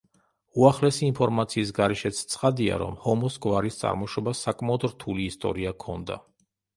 უახლესი 0.61 1.01
ინფორმაციის 1.07 1.73
გარეშეც 1.79 2.21
ცხადია, 2.31 2.79
რომ 2.83 2.95
ჰომოს 3.03 3.35
გვარის 3.43 3.77
წარმოშობას 3.83 4.41
საკმაოდ 4.47 4.87
რთული 4.93 5.29
ისტორია 5.33 5.75
ჰქონდა. 5.77 6.19